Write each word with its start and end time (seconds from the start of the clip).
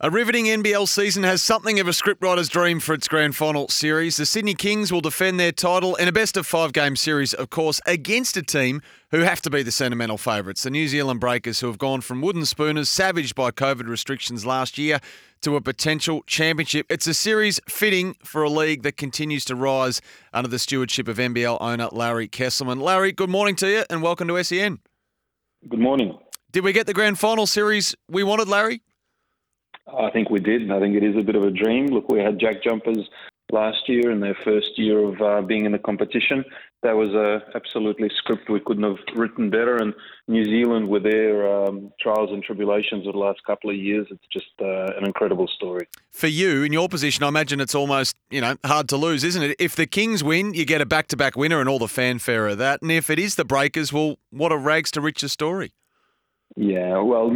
A 0.00 0.12
riveting 0.12 0.44
NBL 0.44 0.86
season 0.86 1.24
has 1.24 1.42
something 1.42 1.80
of 1.80 1.88
a 1.88 1.90
scriptwriter's 1.90 2.48
dream 2.48 2.78
for 2.78 2.94
its 2.94 3.08
grand 3.08 3.34
final 3.34 3.66
series. 3.66 4.16
The 4.16 4.26
Sydney 4.26 4.54
Kings 4.54 4.92
will 4.92 5.00
defend 5.00 5.40
their 5.40 5.50
title 5.50 5.96
in 5.96 6.06
a 6.06 6.12
best 6.12 6.36
of 6.36 6.46
five 6.46 6.72
game 6.72 6.94
series, 6.94 7.34
of 7.34 7.50
course, 7.50 7.80
against 7.84 8.36
a 8.36 8.42
team 8.42 8.80
who 9.10 9.22
have 9.22 9.40
to 9.40 9.50
be 9.50 9.64
the 9.64 9.72
sentimental 9.72 10.16
favourites. 10.16 10.62
The 10.62 10.70
New 10.70 10.86
Zealand 10.86 11.18
Breakers, 11.18 11.58
who 11.58 11.66
have 11.66 11.78
gone 11.78 12.00
from 12.00 12.22
wooden 12.22 12.44
spooners, 12.44 12.88
savaged 12.88 13.34
by 13.34 13.50
COVID 13.50 13.88
restrictions 13.88 14.46
last 14.46 14.78
year, 14.78 15.00
to 15.40 15.56
a 15.56 15.60
potential 15.60 16.22
championship. 16.28 16.86
It's 16.88 17.08
a 17.08 17.14
series 17.14 17.58
fitting 17.68 18.14
for 18.22 18.44
a 18.44 18.48
league 18.48 18.84
that 18.84 18.96
continues 18.96 19.44
to 19.46 19.56
rise 19.56 20.00
under 20.32 20.48
the 20.48 20.60
stewardship 20.60 21.08
of 21.08 21.16
NBL 21.16 21.58
owner 21.60 21.88
Larry 21.90 22.28
Kestelman. 22.28 22.80
Larry, 22.80 23.10
good 23.10 23.30
morning 23.30 23.56
to 23.56 23.68
you 23.68 23.84
and 23.90 24.00
welcome 24.00 24.28
to 24.28 24.44
SEN. 24.44 24.78
Good 25.68 25.80
morning. 25.80 26.16
Did 26.52 26.62
we 26.62 26.72
get 26.72 26.86
the 26.86 26.94
grand 26.94 27.18
final 27.18 27.48
series 27.48 27.96
we 28.08 28.22
wanted, 28.22 28.46
Larry? 28.46 28.80
I 29.96 30.10
think 30.10 30.30
we 30.30 30.40
did. 30.40 30.62
and 30.62 30.72
I 30.72 30.80
think 30.80 30.96
it 30.96 31.04
is 31.04 31.16
a 31.16 31.22
bit 31.22 31.36
of 31.36 31.42
a 31.42 31.50
dream. 31.50 31.86
Look, 31.86 32.08
we 32.08 32.20
had 32.20 32.38
Jack 32.38 32.62
Jumpers 32.62 33.08
last 33.50 33.88
year 33.88 34.10
in 34.10 34.20
their 34.20 34.36
first 34.44 34.78
year 34.78 34.98
of 35.04 35.20
uh, 35.20 35.40
being 35.46 35.64
in 35.64 35.72
the 35.72 35.78
competition. 35.78 36.44
That 36.82 36.96
was 36.96 37.12
a 37.14 37.42
absolutely 37.56 38.08
script 38.16 38.48
we 38.48 38.60
couldn't 38.60 38.84
have 38.84 38.98
written 39.16 39.50
better. 39.50 39.76
And 39.76 39.94
New 40.28 40.44
Zealand, 40.44 40.88
with 40.88 41.02
their 41.02 41.64
um, 41.64 41.92
trials 42.00 42.30
and 42.30 42.42
tribulations 42.42 43.06
of 43.06 43.14
the 43.14 43.18
last 43.18 43.40
couple 43.44 43.70
of 43.70 43.76
years, 43.76 44.06
it's 44.10 44.26
just 44.32 44.50
uh, 44.60 44.96
an 44.96 45.04
incredible 45.04 45.48
story. 45.48 45.88
For 46.12 46.28
you, 46.28 46.62
in 46.62 46.72
your 46.72 46.88
position, 46.88 47.24
I 47.24 47.28
imagine 47.28 47.60
it's 47.60 47.74
almost 47.74 48.16
you 48.30 48.40
know 48.40 48.56
hard 48.64 48.88
to 48.90 48.96
lose, 48.96 49.24
isn't 49.24 49.42
it? 49.42 49.56
If 49.58 49.74
the 49.74 49.86
Kings 49.86 50.22
win, 50.22 50.54
you 50.54 50.64
get 50.64 50.80
a 50.80 50.86
back-to-back 50.86 51.36
winner 51.36 51.60
and 51.60 51.68
all 51.68 51.78
the 51.78 51.88
fanfare 51.88 52.46
of 52.46 52.58
that. 52.58 52.82
And 52.82 52.92
if 52.92 53.10
it 53.10 53.18
is 53.18 53.34
the 53.34 53.44
Breakers, 53.44 53.92
well, 53.92 54.16
what 54.30 54.52
a 54.52 54.56
rags 54.56 54.90
to 54.92 55.00
riches 55.00 55.32
story. 55.32 55.72
Yeah, 56.56 56.98
well, 56.98 57.30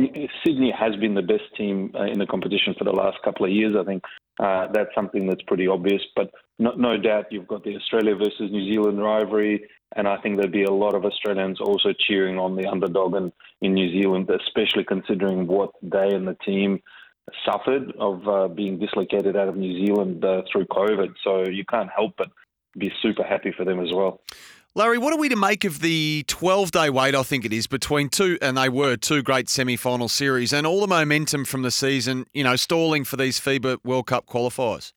Sydney 0.45 0.73
has 0.77 0.97
been 0.97 1.15
the 1.15 1.23
best 1.23 1.45
team 1.57 1.93
uh, 1.95 2.05
in 2.05 2.19
the 2.19 2.27
competition 2.27 2.75
for 2.77 2.85
the 2.85 2.93
last 2.93 3.19
couple 3.23 3.47
of 3.47 3.53
years. 3.53 3.77
I 3.79 3.85
think 3.85 4.03
uh, 4.41 4.69
that's 4.73 4.95
something 4.95 5.27
that's 5.27 5.43
pretty 5.43 5.69
obvious. 5.69 6.03
But 6.17 6.31
no, 6.59 6.73
no, 6.73 6.97
doubt 6.97 7.27
you've 7.31 7.47
got 7.47 7.63
the 7.63 7.77
Australia 7.77 8.17
versus 8.17 8.51
New 8.51 8.73
Zealand 8.73 9.01
rivalry, 9.01 9.65
and 9.95 10.09
I 10.09 10.17
think 10.19 10.39
there'd 10.39 10.51
be 10.51 10.65
a 10.65 10.73
lot 10.73 10.95
of 10.95 11.05
Australians 11.05 11.61
also 11.61 11.91
cheering 12.07 12.39
on 12.39 12.57
the 12.57 12.67
underdog 12.67 13.15
in, 13.15 13.33
in 13.61 13.75
New 13.75 13.93
Zealand, 13.93 14.29
especially 14.31 14.85
considering 14.85 15.47
what 15.47 15.71
they 15.83 16.09
and 16.09 16.27
the 16.27 16.37
team 16.45 16.83
suffered 17.49 17.93
of 17.99 18.27
uh, 18.27 18.49
being 18.49 18.79
dislocated 18.79 19.37
out 19.37 19.49
of 19.49 19.57
New 19.57 19.87
Zealand 19.87 20.25
uh, 20.25 20.43
through 20.51 20.67
COVID. 20.67 21.15
So 21.23 21.45
you 21.49 21.65
can't 21.65 21.91
help 21.95 22.15
but 22.17 22.29
be 22.77 22.91
super 23.03 23.23
happy 23.23 23.53
for 23.57 23.65
them 23.65 23.81
as 23.81 23.93
well. 23.93 24.21
Larry, 24.75 24.97
what 24.97 25.13
are 25.13 25.19
we 25.19 25.29
to 25.29 25.37
make 25.37 25.65
of 25.65 25.81
the 25.81 26.25
12 26.29 26.71
day 26.71 26.89
wait, 26.89 27.15
I 27.15 27.23
think 27.23 27.45
it 27.45 27.53
is, 27.53 27.67
between 27.67 28.09
two, 28.09 28.39
and 28.41 28.57
they 28.57 28.71
were 28.71 28.97
two 28.97 29.23
great 29.23 29.51
semi 29.51 29.77
final 29.77 30.09
series, 30.09 30.51
and 30.51 30.67
all 30.67 30.81
the 30.81 30.87
momentum 30.87 31.45
from 31.45 31.61
the 31.61 31.71
season, 31.71 32.25
you 32.33 32.43
know, 32.43 32.57
stalling 32.57 33.05
for 33.05 33.17
these 33.17 33.39
FIBA 33.39 33.81
World 33.85 34.07
Cup 34.07 34.27
qualifiers? 34.27 34.95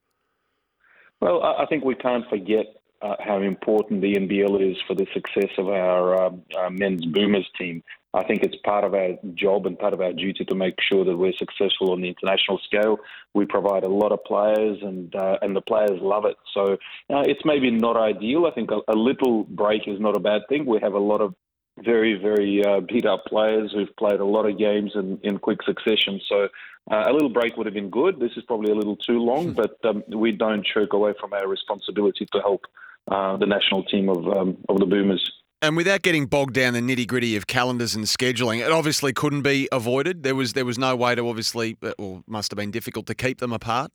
Well, 1.20 1.44
I 1.44 1.66
think 1.66 1.84
we 1.84 1.96
can't 1.96 2.24
forget 2.30 2.68
uh, 3.02 3.16
how 3.20 3.42
important 3.42 4.02
the 4.02 4.14
NBL 4.14 4.72
is 4.72 4.78
for 4.88 4.96
the 4.96 5.08
success 5.14 5.52
of 5.58 5.68
our, 5.68 6.28
uh, 6.28 6.30
our 6.58 6.70
men's 6.70 7.06
Boomers 7.06 7.50
team. 7.60 7.84
I 8.16 8.24
think 8.24 8.44
it's 8.44 8.56
part 8.64 8.86
of 8.86 8.94
our 8.94 9.10
job 9.34 9.66
and 9.66 9.78
part 9.78 9.94
of 9.94 10.00
our 10.00 10.14
duty 10.14 10.46
to 10.46 10.56
make 10.56 10.76
sure 10.90 11.04
that 11.04 11.18
we're 11.18 11.34
successful 11.38 11.92
on 11.92 12.02
the 12.02 12.08
international 12.08 12.60
scale. 12.60 12.98
We 13.34 13.46
provide 13.46 13.84
a 13.84 13.90
lot 13.90 14.14
of 14.14 14.24
players, 14.24 14.78
and 14.82 15.14
uh, 15.16 15.38
and 15.42 15.56
the 15.56 15.62
players 15.62 16.00
love 16.02 16.24
it. 16.26 16.38
So 16.54 16.74
uh, 17.14 17.24
it's 17.26 17.42
maybe 17.44 17.72
not 17.72 17.98
ideal. 17.98 18.46
I 18.46 18.52
think 18.52 18.72
a, 18.72 18.80
a, 18.88 18.96
little 18.96 19.44
break 19.44 19.88
is 19.88 20.00
not 20.00 20.16
a 20.16 20.22
bad 20.22 20.44
thing. 20.48 20.66
We 20.66 20.80
have 20.82 20.94
a 20.94 21.00
lot 21.00 21.20
of 21.20 21.36
very 21.84 22.16
very 22.16 22.64
uh, 22.66 22.80
beat 22.80 23.06
up 23.06 23.26
players 23.26 23.74
who've 23.74 23.94
played 23.98 24.22
a 24.22 24.26
lot 24.26 24.50
of 24.50 24.58
games 24.58 24.94
in, 24.96 25.20
in 25.24 25.38
quick 25.38 25.60
succession. 25.64 26.22
So 26.30 26.48
uh, 26.90 27.04
a 27.08 27.12
little 27.12 27.30
break 27.30 27.58
would 27.58 27.66
have 27.66 27.76
been 27.76 27.90
good. 27.90 28.20
This 28.20 28.32
is 28.38 28.44
probably 28.44 28.72
a 28.72 28.76
little 28.76 28.96
too 28.96 29.20
long, 29.20 29.52
but 29.52 29.78
um, 29.84 30.04
we 30.08 30.32
don't 30.32 30.66
shirk 30.66 30.94
away 30.94 31.14
from 31.20 31.34
our 31.34 31.48
responsibility 31.48 32.26
to 32.32 32.40
help 32.40 32.62
uh, 33.10 33.36
the 33.36 33.46
national 33.46 33.84
team 33.84 34.08
of 34.08 34.26
um, 34.38 34.58
of 34.70 34.80
the 34.80 34.86
Boomers. 34.86 35.30
And 35.62 35.76
without 35.78 36.02
getting 36.02 36.26
bogged 36.28 36.54
down 36.54 36.74
the 36.74 36.80
nitty 36.80 37.08
gritty 37.08 37.36
of 37.36 37.48
calendars 37.48 37.96
and 37.96 38.06
scheduling, 38.06 38.60
it 38.60 38.72
obviously 38.72 39.14
couldn't 39.14 39.42
be 39.42 39.68
avoided. 39.72 40.24
There 40.24 40.36
was 40.36 40.54
there 40.54 40.66
was 40.66 40.78
no 40.78 40.96
way 40.96 41.16
to 41.16 41.28
obviously, 41.28 41.78
uh, 41.82 41.94
or 41.98 42.22
must 42.28 42.52
have 42.52 42.58
been 42.58 42.72
difficult 42.72 43.08
to 43.08 43.16
keep 43.16 43.40
them 43.40 43.54
apart. 43.54 43.92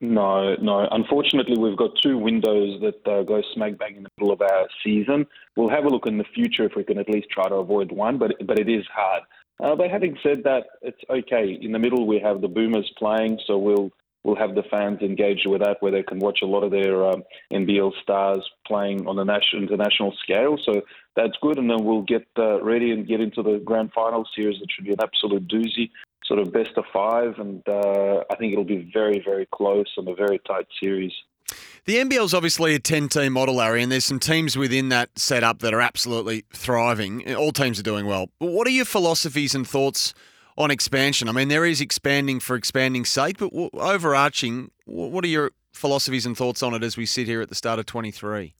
No, 0.00 0.56
no. 0.56 0.86
Unfortunately, 0.90 1.56
we've 1.58 1.76
got 1.76 1.90
two 2.02 2.18
windows 2.18 2.80
that 2.82 3.10
uh, 3.10 3.22
go 3.22 3.42
smack 3.54 3.78
bang 3.78 3.96
in 3.96 4.02
the 4.02 4.10
middle 4.18 4.32
of 4.32 4.42
our 4.42 4.68
season. 4.84 5.26
We'll 5.56 5.70
have 5.70 5.84
a 5.84 5.88
look 5.88 6.06
in 6.06 6.18
the 6.18 6.24
future 6.34 6.64
if 6.64 6.72
we 6.76 6.84
can 6.84 6.98
at 6.98 7.08
least 7.08 7.28
try 7.30 7.48
to 7.48 7.54
avoid 7.56 7.92
one, 7.92 8.18
but 8.18 8.32
but 8.46 8.58
it 8.58 8.68
is 8.68 8.84
hard. 8.92 9.22
Uh, 9.62 9.74
but 9.74 9.90
having 9.90 10.18
said 10.22 10.42
that, 10.44 10.64
it's 10.82 11.00
okay. 11.08 11.58
In 11.60 11.72
the 11.72 11.78
middle, 11.78 12.06
we 12.06 12.18
have 12.18 12.42
the 12.42 12.48
Boomers 12.48 12.90
playing, 12.98 13.38
so 13.46 13.56
we'll 13.56 13.90
we'll 14.26 14.34
have 14.34 14.56
the 14.56 14.64
fans 14.64 15.00
engaged 15.02 15.46
with 15.46 15.62
that, 15.62 15.76
where 15.80 15.92
they 15.92 16.02
can 16.02 16.18
watch 16.18 16.40
a 16.42 16.46
lot 16.46 16.64
of 16.64 16.72
their 16.72 17.06
um, 17.06 17.22
NBL 17.52 17.92
stars 18.02 18.40
playing 18.66 19.06
on 19.06 19.14
the 19.14 19.24
national, 19.24 19.62
international 19.62 20.12
scale. 20.20 20.58
So 20.64 20.82
that's 21.14 21.36
good, 21.40 21.58
and 21.58 21.70
then 21.70 21.84
we'll 21.84 22.02
get 22.02 22.26
uh, 22.36 22.60
ready 22.60 22.90
and 22.90 23.06
get 23.06 23.20
into 23.20 23.42
the 23.42 23.62
grand 23.64 23.92
final 23.92 24.26
series. 24.34 24.60
It 24.60 24.68
should 24.74 24.84
be 24.84 24.90
an 24.90 25.00
absolute 25.00 25.46
doozy, 25.46 25.90
sort 26.24 26.40
of 26.40 26.52
best 26.52 26.72
of 26.76 26.84
five, 26.92 27.38
and 27.38 27.62
uh, 27.68 28.24
I 28.28 28.34
think 28.36 28.52
it'll 28.52 28.64
be 28.64 28.90
very, 28.92 29.22
very 29.24 29.46
close 29.54 29.86
and 29.96 30.08
a 30.08 30.14
very 30.14 30.40
tight 30.44 30.66
series. 30.80 31.12
The 31.84 31.98
NBL 31.98 32.24
is 32.24 32.34
obviously 32.34 32.74
a 32.74 32.80
10 32.80 33.08
team 33.08 33.34
model, 33.34 33.54
Larry, 33.54 33.80
and 33.80 33.92
there's 33.92 34.04
some 34.04 34.18
teams 34.18 34.58
within 34.58 34.88
that 34.88 35.16
setup 35.16 35.60
that 35.60 35.72
are 35.72 35.80
absolutely 35.80 36.44
thriving. 36.52 37.32
All 37.36 37.52
teams 37.52 37.78
are 37.78 37.84
doing 37.84 38.06
well. 38.06 38.28
What 38.40 38.66
are 38.66 38.70
your 38.70 38.84
philosophies 38.84 39.54
and 39.54 39.64
thoughts 39.68 40.12
on 40.56 40.70
expansion. 40.70 41.28
I 41.28 41.32
mean, 41.32 41.48
there 41.48 41.64
is 41.64 41.80
expanding 41.80 42.40
for 42.40 42.56
expanding's 42.56 43.08
sake, 43.08 43.38
but 43.38 43.50
overarching, 43.74 44.70
what 44.86 45.24
are 45.24 45.28
your 45.28 45.52
philosophies 45.72 46.26
and 46.26 46.36
thoughts 46.36 46.62
on 46.62 46.74
it 46.74 46.82
as 46.82 46.96
we 46.96 47.06
sit 47.06 47.26
here 47.26 47.40
at 47.40 47.48
the 47.48 47.54
start 47.54 47.78
of 47.78 47.86
23? 47.86 48.54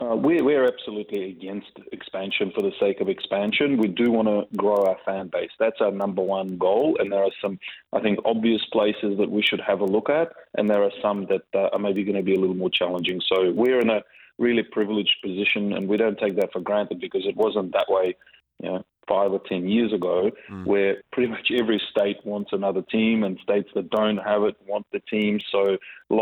Uh, 0.00 0.16
we're, 0.16 0.42
we're 0.42 0.66
absolutely 0.66 1.30
against 1.30 1.70
expansion 1.92 2.50
for 2.54 2.62
the 2.62 2.72
sake 2.80 3.00
of 3.00 3.08
expansion. 3.08 3.76
We 3.76 3.88
do 3.88 4.10
want 4.10 4.26
to 4.26 4.56
grow 4.56 4.86
our 4.86 4.96
fan 5.04 5.28
base. 5.28 5.50
That's 5.58 5.80
our 5.80 5.92
number 5.92 6.22
one 6.22 6.56
goal. 6.56 6.96
And 6.98 7.12
there 7.12 7.22
are 7.22 7.30
some, 7.42 7.58
I 7.92 8.00
think, 8.00 8.18
obvious 8.24 8.62
places 8.72 9.18
that 9.18 9.30
we 9.30 9.42
should 9.42 9.60
have 9.60 9.80
a 9.80 9.84
look 9.84 10.08
at, 10.08 10.32
and 10.56 10.70
there 10.70 10.82
are 10.82 10.90
some 11.02 11.26
that 11.26 11.42
uh, 11.54 11.68
are 11.74 11.78
maybe 11.78 12.04
going 12.04 12.16
to 12.16 12.22
be 12.22 12.34
a 12.34 12.40
little 12.40 12.56
more 12.56 12.70
challenging. 12.70 13.20
So 13.28 13.52
we're 13.52 13.80
in 13.80 13.90
a 13.90 14.00
really 14.38 14.62
privileged 14.62 15.16
position, 15.22 15.74
and 15.74 15.86
we 15.86 15.98
don't 15.98 16.18
take 16.18 16.36
that 16.36 16.52
for 16.52 16.60
granted 16.60 16.98
because 16.98 17.26
it 17.26 17.36
wasn't 17.36 17.72
that 17.74 17.86
way 17.88 18.16
you 18.62 18.70
know, 18.70 18.84
five 19.12 19.30
or 19.36 19.42
ten 19.52 19.62
years 19.74 19.92
ago, 19.98 20.18
mm. 20.50 20.64
where 20.70 20.92
pretty 21.12 21.30
much 21.34 21.46
every 21.62 21.80
state 21.92 22.18
wants 22.32 22.50
another 22.52 22.82
team, 22.96 23.16
and 23.24 23.32
states 23.48 23.70
that 23.76 23.86
don't 23.98 24.20
have 24.30 24.42
it 24.48 24.56
want 24.70 24.86
the 24.92 25.02
team. 25.14 25.34
So 25.54 25.62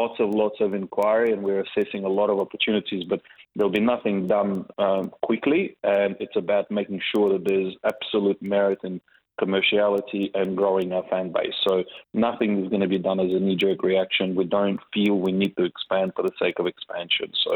lots 0.01 0.17
of 0.23 0.29
lots 0.43 0.59
of 0.65 0.71
inquiry, 0.83 1.31
and 1.33 1.41
we're 1.47 1.65
assessing 1.69 2.03
a 2.05 2.15
lot 2.21 2.29
of 2.33 2.37
opportunities, 2.45 3.05
but 3.13 3.21
there'll 3.55 3.79
be 3.83 3.89
nothing 3.95 4.17
done 4.37 4.51
um, 4.87 5.05
quickly, 5.29 5.63
and 5.97 6.11
it's 6.25 6.39
about 6.45 6.65
making 6.71 7.01
sure 7.11 7.27
that 7.33 7.45
there's 7.49 7.73
absolute 7.93 8.41
merit 8.55 8.81
in 8.89 9.01
commerciality 9.41 10.25
and 10.39 10.49
growing 10.61 10.89
our 10.93 11.07
fan 11.11 11.33
base. 11.33 11.55
So 11.67 11.75
nothing 12.13 12.51
is 12.63 12.69
going 12.73 12.85
to 12.89 12.89
be 12.97 12.99
done 12.99 13.21
as 13.25 13.33
a 13.33 13.41
knee-jerk 13.47 13.81
reaction. 13.83 14.35
We 14.35 14.45
don't 14.59 14.81
feel 14.93 15.15
we 15.15 15.33
need 15.33 15.55
to 15.57 15.65
expand 15.65 16.13
for 16.15 16.23
the 16.29 16.35
sake 16.43 16.59
of 16.59 16.67
expansion. 16.67 17.29
So 17.47 17.55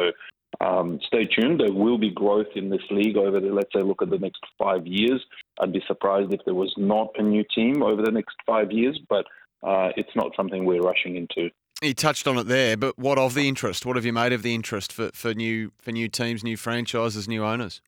um, 0.61 1.01
stay 1.07 1.27
tuned. 1.27 1.61
There 1.61 1.73
will 1.73 1.99
be 1.99 2.11
growth 2.11 2.47
in 2.55 2.71
this 2.71 2.83
league 2.91 3.17
over 3.17 3.41
the, 3.41 3.49
let's 3.49 3.73
say, 3.75 3.83
look 3.83 4.03
at 4.03 4.11
the 4.11 4.19
next 4.19 4.41
five 4.59 4.87
years. 4.87 5.23
I'd 5.61 5.73
be 5.73 5.83
surprised 5.87 6.33
if 6.33 6.41
there 6.45 6.55
was 6.55 6.73
not 6.77 7.09
a 7.17 7.23
new 7.23 7.45
team 7.55 7.83
over 7.83 8.03
the 8.03 8.13
next 8.13 8.37
five 8.47 8.71
years, 8.73 8.99
but 9.09 9.27
uh, 9.63 9.91
it's 9.97 10.15
not 10.15 10.33
something 10.37 10.65
we're 10.65 10.81
rushing 10.81 11.17
into. 11.17 11.51
You 11.83 11.95
touched 11.95 12.27
on 12.29 12.39
it 12.39 12.45
there, 12.45 12.77
but 12.77 12.99
what 12.99 13.19
of 13.19 13.35
the 13.35 13.49
interest? 13.49 13.85
What 13.85 13.97
have 13.97 14.05
you 14.05 14.13
made 14.13 14.33
of 14.33 14.43
the 14.43 14.55
interest 14.55 14.93
for, 14.93 15.11
for 15.13 15.35
new 15.35 15.73
for 15.79 15.93
new 15.93 16.09
teams, 16.09 16.45
new 16.45 16.57
franchises, 16.57 17.29
new 17.29 17.45
owners? 17.45 17.83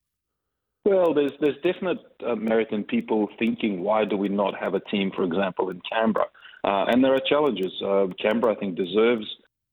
Well, 0.84 1.14
there's 1.14 1.32
there's 1.40 1.56
definite 1.62 1.98
uh, 2.26 2.34
merit 2.34 2.68
in 2.72 2.84
people 2.84 3.28
thinking, 3.38 3.82
why 3.82 4.04
do 4.04 4.16
we 4.16 4.28
not 4.28 4.54
have 4.58 4.74
a 4.74 4.80
team, 4.80 5.12
for 5.14 5.24
example, 5.24 5.70
in 5.70 5.80
Canberra? 5.90 6.26
Uh, 6.64 6.84
and 6.88 7.02
there 7.02 7.14
are 7.14 7.20
challenges. 7.28 7.72
Uh, 7.80 8.06
Canberra, 8.20 8.54
I 8.54 8.58
think, 8.58 8.76
deserves 8.76 9.26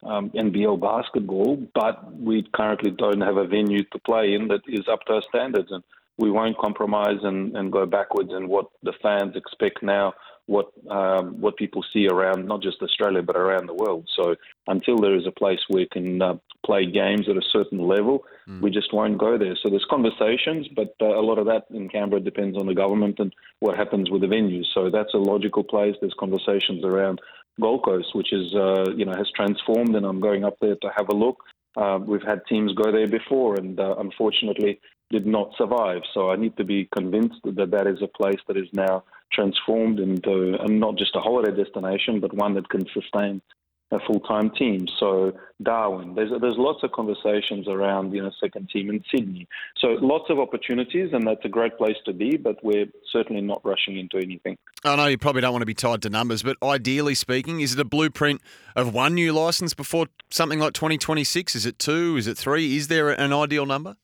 um, 0.06 0.30
NBL 0.32 0.80
basketball, 0.80 1.58
but 1.74 2.14
we 2.16 2.48
currently 2.54 2.92
don't 2.92 3.22
have 3.22 3.38
a 3.38 3.48
venue 3.48 3.84
to 3.84 4.00
play 4.00 4.34
in 4.34 4.48
that 4.50 4.62
is 4.68 4.88
up 4.92 5.06
to 5.06 5.14
our 5.14 5.24
standards. 5.30 5.72
And 5.72 5.84
we 6.18 6.30
won't 6.30 6.58
compromise 6.58 7.20
and, 7.24 7.56
and 7.58 7.72
go 7.72 7.86
backwards 7.86 8.32
in 8.32 8.48
what 8.48 8.68
the 8.84 8.94
fans 9.02 9.36
expect 9.36 9.82
now 9.82 10.14
what 10.46 10.72
um, 10.90 11.40
what 11.40 11.56
people 11.56 11.84
see 11.94 12.08
around 12.08 12.46
not 12.46 12.62
just 12.62 12.82
Australia 12.82 13.22
but 13.22 13.38
around 13.38 13.68
the 13.68 13.74
world. 13.74 14.10
So 14.16 14.36
until 14.68 14.98
there 14.98 15.16
is 15.16 15.26
a 15.26 15.32
place 15.32 15.60
where 15.68 15.82
we 15.82 15.88
can 15.88 16.22
uh, 16.22 16.36
play 16.66 16.86
games 16.86 17.30
at 17.30 17.38
a 17.38 17.42
certain 17.52 17.88
level, 17.88 18.26
mm. 18.48 18.62
we 18.62 18.70
just 18.70 18.94
won't 18.94 19.18
go 19.18 19.38
there. 19.38 19.56
So 19.62 19.70
there's 19.70 19.86
conversations, 19.90 20.68
but 20.76 20.96
uh, 21.02 21.18
a 21.18 21.24
lot 21.24 21.38
of 21.38 21.46
that 21.46 21.66
in 21.70 21.88
Canberra 21.90 22.22
depends 22.22 22.58
on 22.58 22.68
the 22.68 22.74
government 22.74 23.20
and 23.20 23.34
what 23.60 23.78
happens 23.78 24.10
with 24.10 24.22
the 24.22 24.28
venues. 24.28 24.66
So 24.74 24.90
that's 24.90 25.14
a 25.14 25.18
logical 25.18 25.64
place. 25.64 25.96
There's 26.00 26.16
conversations 26.20 26.84
around 26.84 27.22
Gold 27.62 27.84
Coast, 27.86 28.10
which 28.14 28.34
is 28.34 28.54
uh, 28.56 28.86
you 28.96 29.06
know 29.06 29.14
has 29.14 29.30
transformed, 29.36 29.96
and 29.96 30.06
I'm 30.06 30.20
going 30.20 30.44
up 30.44 30.58
there 30.62 30.76
to 30.76 30.90
have 30.96 31.10
a 31.10 31.16
look. 31.16 31.38
Uh, 31.76 32.00
we've 32.06 32.24
had 32.24 32.42
teams 32.48 32.74
go 32.74 32.92
there 32.92 33.08
before, 33.08 33.56
and 33.56 33.80
uh, 33.80 33.96
unfortunately 33.98 34.80
did 35.10 35.26
not 35.28 35.52
survive. 35.58 36.02
So 36.14 36.32
I 36.32 36.36
need 36.36 36.58
to 36.58 36.64
be 36.64 36.90
convinced 36.96 37.40
that 37.44 37.72
that 37.72 37.88
is 37.88 38.02
a 38.02 38.08
place 38.08 38.40
that 38.48 38.58
is 38.58 38.68
now 38.74 39.04
transformed 39.32 40.00
into 40.00 40.56
and 40.60 40.80
not 40.80 40.98
just 40.98 41.16
a 41.16 41.20
holiday 41.20 41.56
destination, 41.56 42.20
but 42.20 42.34
one 42.34 42.56
that 42.56 42.70
can 42.70 42.86
sustain 42.94 43.42
a 43.94 44.00
full-time 44.06 44.50
team. 44.52 44.88
So 45.00 45.34
Darwin, 45.62 46.16
there's 46.16 46.32
there's 46.42 46.58
lots 46.58 46.84
of 46.84 46.92
conversations 46.92 47.68
around 47.68 48.14
you 48.14 48.22
know 48.22 48.32
second 48.42 48.70
team 48.70 48.90
in 48.90 49.04
Sydney. 49.14 49.48
So 49.78 49.90
lots 50.02 50.26
of 50.30 50.40
opportunities, 50.40 51.12
and 51.14 51.26
that's 51.28 51.44
a 51.46 51.50
great 51.50 51.78
place 51.78 51.96
to 52.06 52.14
be. 52.14 52.38
But 52.38 52.64
we're 52.64 52.88
certainly 53.12 53.42
not 53.42 53.64
rushing 53.64 53.98
into 53.98 54.18
anything. 54.18 54.58
I 54.84 54.96
know 54.96 55.06
you 55.08 55.18
probably 55.18 55.42
don't 55.42 55.54
want 55.54 55.62
to 55.62 55.68
be 55.68 55.74
tied 55.74 56.02
to 56.04 56.10
numbers, 56.10 56.44
but 56.44 56.58
ideally 56.62 57.16
speaking, 57.16 57.62
is 57.62 57.74
it 57.74 57.80
a 57.80 57.86
blueprint 57.86 58.42
of 58.76 58.94
one 58.94 59.14
new 59.14 59.32
license 59.32 59.74
before 59.74 60.08
something 60.30 60.60
like 60.60 60.74
2026? 60.74 61.56
Is 61.56 61.66
it 61.66 61.80
two? 61.80 62.18
Is 62.18 62.28
it 62.28 62.38
three? 62.38 62.76
Is 62.76 62.88
there 62.88 63.10
an 63.10 63.32
ideal 63.32 63.66
number? 63.66 63.96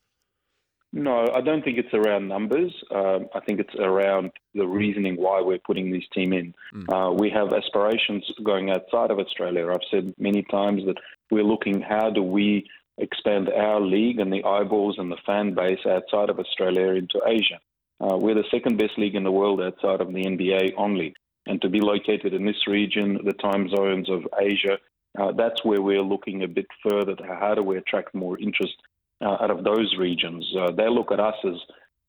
No, 0.92 1.24
I 1.34 1.40
don't 1.40 1.62
think 1.64 1.78
it's 1.78 1.94
around 1.94 2.26
numbers. 2.26 2.72
Um, 2.90 3.28
I 3.32 3.40
think 3.40 3.60
it's 3.60 3.74
around 3.76 4.32
the 4.54 4.66
reasoning 4.66 5.16
why 5.16 5.40
we're 5.40 5.60
putting 5.60 5.92
this 5.92 6.02
team 6.12 6.32
in. 6.32 6.52
Mm. 6.74 6.92
Uh, 6.92 7.12
we 7.12 7.30
have 7.30 7.52
aspirations 7.52 8.28
going 8.42 8.70
outside 8.70 9.12
of 9.12 9.20
Australia. 9.20 9.70
I've 9.70 9.86
said 9.90 10.12
many 10.18 10.42
times 10.50 10.82
that 10.86 10.96
we're 11.30 11.44
looking 11.44 11.80
how 11.80 12.10
do 12.10 12.22
we 12.22 12.68
expand 12.98 13.48
our 13.50 13.80
league 13.80 14.18
and 14.18 14.32
the 14.32 14.44
eyeballs 14.44 14.96
and 14.98 15.12
the 15.12 15.16
fan 15.24 15.54
base 15.54 15.78
outside 15.86 16.28
of 16.28 16.40
Australia 16.40 16.88
into 16.94 17.20
Asia. 17.24 17.60
Uh, 18.00 18.16
we're 18.16 18.34
the 18.34 18.44
second 18.50 18.78
best 18.78 18.98
league 18.98 19.14
in 19.14 19.24
the 19.24 19.30
world 19.30 19.60
outside 19.60 20.00
of 20.00 20.12
the 20.12 20.24
NBA 20.24 20.72
only. 20.76 21.14
And 21.46 21.62
to 21.62 21.68
be 21.68 21.80
located 21.80 22.34
in 22.34 22.44
this 22.44 22.66
region, 22.66 23.18
the 23.24 23.32
time 23.34 23.68
zones 23.68 24.10
of 24.10 24.26
Asia, 24.40 24.78
uh, 25.18 25.32
that's 25.32 25.64
where 25.64 25.80
we're 25.80 26.02
looking 26.02 26.42
a 26.42 26.48
bit 26.48 26.66
further. 26.88 27.14
How 27.24 27.54
do 27.54 27.62
we 27.62 27.76
attract 27.76 28.14
more 28.14 28.38
interest 28.38 28.74
uh, 29.20 29.36
out 29.40 29.50
of 29.50 29.64
those 29.64 29.94
regions. 29.98 30.46
Uh, 30.58 30.70
they 30.70 30.88
look 30.88 31.12
at 31.12 31.20
us 31.20 31.34
as 31.44 31.56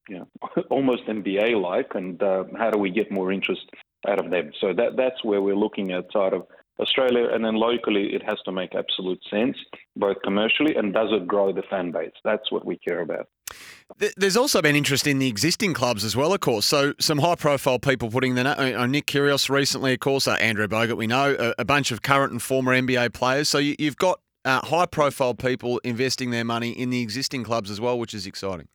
you 0.09 0.19
know, 0.19 0.27
almost 0.69 1.05
NBA 1.05 1.61
like, 1.61 1.91
and 1.95 2.21
uh, 2.21 2.43
how 2.57 2.69
do 2.69 2.79
we 2.79 2.89
get 2.89 3.11
more 3.11 3.31
interest 3.31 3.69
out 4.07 4.23
of 4.23 4.31
them? 4.31 4.51
So 4.59 4.73
that 4.73 4.97
that's 4.97 5.23
where 5.23 5.41
we're 5.41 5.55
looking 5.55 5.93
outside 5.93 6.33
of 6.33 6.47
Australia, 6.79 7.27
and 7.31 7.45
then 7.45 7.55
locally, 7.55 8.13
it 8.13 8.23
has 8.23 8.39
to 8.45 8.51
make 8.51 8.73
absolute 8.75 9.21
sense, 9.29 9.55
both 9.95 10.17
commercially 10.23 10.75
and 10.75 10.93
does 10.93 11.09
it 11.11 11.27
grow 11.27 11.53
the 11.53 11.61
fan 11.69 11.91
base? 11.91 12.11
That's 12.23 12.51
what 12.51 12.65
we 12.65 12.77
care 12.77 13.01
about. 13.01 13.27
There's 14.15 14.37
also 14.37 14.61
been 14.61 14.75
interest 14.75 15.05
in 15.05 15.19
the 15.19 15.27
existing 15.27 15.73
clubs 15.73 16.05
as 16.05 16.15
well, 16.15 16.33
of 16.33 16.39
course. 16.39 16.65
So 16.65 16.93
some 16.99 17.19
high-profile 17.19 17.79
people 17.79 18.09
putting 18.09 18.35
the 18.35 18.79
uh, 18.79 18.85
Nick 18.85 19.05
Kyrgios 19.05 19.49
recently, 19.49 19.93
of 19.93 19.99
course, 19.99 20.27
uh, 20.27 20.33
Andrew 20.33 20.67
Bogut, 20.67 20.95
we 20.95 21.07
know, 21.07 21.35
a, 21.37 21.61
a, 21.61 21.65
bunch 21.65 21.91
of 21.91 22.01
current 22.01 22.31
and 22.31 22.41
former 22.41 22.73
NBA 22.73 23.13
players. 23.13 23.49
So 23.49 23.57
you, 23.57 23.75
have 23.81 23.97
got 23.97 24.21
uh, 24.45 24.65
high 24.65 24.85
profile 24.85 25.33
people 25.33 25.79
investing 25.83 26.31
their 26.31 26.45
money 26.45 26.71
in 26.71 26.89
the 26.89 27.01
existing 27.01 27.43
clubs 27.43 27.69
as 27.69 27.79
well, 27.79 27.97
which 27.99 28.13
is 28.13 28.25
exciting. 28.25 28.67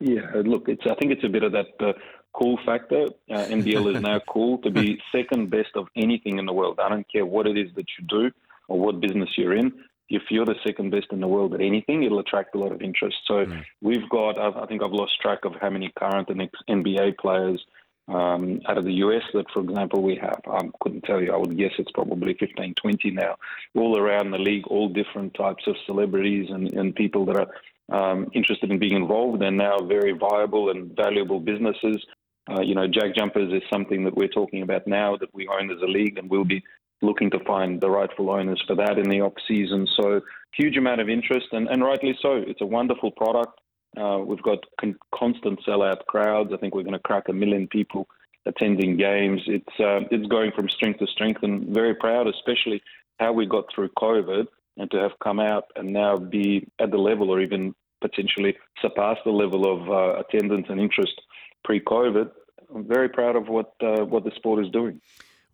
Yeah, 0.00 0.30
look, 0.44 0.68
it's 0.68 0.82
I 0.90 0.94
think 0.96 1.12
it's 1.12 1.24
a 1.24 1.28
bit 1.28 1.42
of 1.42 1.52
that 1.52 1.66
uh, 1.80 1.92
cool 2.34 2.58
factor. 2.66 3.06
Uh, 3.30 3.44
NBL 3.46 3.96
is 3.96 4.02
now 4.02 4.20
cool 4.28 4.58
to 4.58 4.70
be 4.70 4.98
second 5.12 5.50
best 5.50 5.70
of 5.76 5.86
anything 5.96 6.38
in 6.38 6.46
the 6.46 6.52
world. 6.52 6.80
I 6.82 6.88
don't 6.88 7.10
care 7.10 7.24
what 7.24 7.46
it 7.46 7.56
is 7.56 7.70
that 7.76 7.86
you 7.98 8.06
do 8.08 8.30
or 8.68 8.78
what 8.78 9.00
business 9.00 9.30
you're 9.36 9.56
in. 9.56 9.72
If 10.10 10.22
you're 10.30 10.44
the 10.44 10.56
second 10.66 10.90
best 10.90 11.06
in 11.12 11.20
the 11.20 11.28
world 11.28 11.54
at 11.54 11.60
anything, 11.60 12.02
it'll 12.02 12.18
attract 12.18 12.54
a 12.54 12.58
lot 12.58 12.72
of 12.72 12.82
interest. 12.82 13.16
So 13.26 13.46
mm. 13.46 13.64
we've 13.80 14.08
got, 14.10 14.38
I 14.38 14.66
think 14.66 14.82
I've 14.82 14.92
lost 14.92 15.12
track 15.20 15.44
of 15.44 15.52
how 15.60 15.70
many 15.70 15.90
current 15.98 16.28
and 16.28 16.50
NBA 16.68 17.16
players 17.18 17.64
um, 18.08 18.60
out 18.68 18.78
of 18.78 18.84
the 18.84 18.92
US 18.94 19.22
that, 19.32 19.46
for 19.52 19.60
example, 19.60 20.02
we 20.02 20.16
have. 20.16 20.40
I 20.46 20.60
couldn't 20.80 21.04
tell 21.04 21.22
you. 21.22 21.32
I 21.32 21.36
would 21.36 21.56
guess 21.56 21.72
it's 21.78 21.90
probably 21.92 22.34
15, 22.38 22.74
20 22.74 23.10
now, 23.12 23.36
all 23.74 23.98
around 23.98 24.30
the 24.30 24.38
league, 24.38 24.66
all 24.66 24.88
different 24.88 25.34
types 25.34 25.64
of 25.66 25.76
celebrities 25.86 26.48
and, 26.50 26.72
and 26.74 26.94
people 26.94 27.24
that 27.26 27.36
are 27.36 27.48
um, 27.90 28.30
interested 28.34 28.70
in 28.70 28.78
being 28.78 28.94
involved 28.94 29.42
and 29.42 29.56
now 29.56 29.78
very 29.78 30.12
viable 30.12 30.70
and 30.70 30.94
valuable 30.96 31.40
businesses. 31.40 32.04
Uh, 32.50 32.60
you 32.60 32.74
know, 32.74 32.86
Jack 32.86 33.14
Jumpers 33.16 33.52
is 33.52 33.62
something 33.72 34.04
that 34.04 34.14
we're 34.14 34.28
talking 34.28 34.62
about 34.62 34.86
now 34.86 35.16
that 35.16 35.34
we 35.34 35.48
own 35.48 35.70
as 35.70 35.80
a 35.82 35.86
league, 35.86 36.18
and 36.18 36.28
we'll 36.28 36.44
be 36.44 36.62
looking 37.00 37.30
to 37.30 37.38
find 37.44 37.80
the 37.80 37.90
rightful 37.90 38.30
owners 38.30 38.62
for 38.66 38.76
that 38.76 38.98
in 38.98 39.08
the 39.08 39.20
off 39.20 39.32
season. 39.48 39.86
So, 39.96 40.20
huge 40.52 40.76
amount 40.76 41.00
of 41.00 41.08
interest, 41.08 41.46
and, 41.52 41.68
and 41.68 41.82
rightly 41.82 42.16
so. 42.20 42.36
It's 42.46 42.60
a 42.60 42.66
wonderful 42.66 43.10
product. 43.12 43.60
Uh, 43.96 44.18
we've 44.18 44.42
got 44.42 44.58
con- 44.80 44.98
constant 45.14 45.60
sellout 45.66 46.04
crowds. 46.06 46.52
I 46.52 46.56
think 46.56 46.74
we're 46.74 46.82
going 46.82 46.94
to 46.94 46.98
crack 46.98 47.28
a 47.28 47.32
million 47.32 47.66
people 47.68 48.08
attending 48.46 48.96
games. 48.96 49.42
It's 49.46 49.80
uh, 49.80 50.00
it's 50.10 50.26
going 50.26 50.52
from 50.52 50.68
strength 50.68 50.98
to 50.98 51.06
strength, 51.06 51.42
and 51.42 51.68
very 51.74 51.94
proud, 51.94 52.26
especially 52.28 52.82
how 53.18 53.32
we 53.32 53.46
got 53.46 53.72
through 53.72 53.90
COVID 53.90 54.46
and 54.76 54.90
to 54.90 54.98
have 54.98 55.12
come 55.22 55.38
out 55.38 55.66
and 55.76 55.92
now 55.92 56.16
be 56.16 56.66
at 56.80 56.90
the 56.90 56.98
level, 56.98 57.30
or 57.30 57.40
even 57.40 57.74
potentially 58.00 58.56
surpass 58.82 59.16
the 59.24 59.30
level 59.30 59.62
of 59.72 59.88
uh, 59.88 60.20
attendance 60.20 60.66
and 60.68 60.80
interest 60.80 61.20
pre-COVID. 61.64 62.30
I'm 62.74 62.84
very 62.86 63.08
proud 63.08 63.36
of 63.36 63.48
what 63.48 63.72
uh, 63.80 64.04
what 64.04 64.24
the 64.24 64.32
sport 64.32 64.64
is 64.64 64.70
doing. 64.70 65.00